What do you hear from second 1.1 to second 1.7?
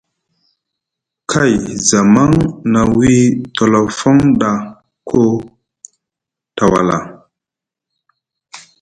Kay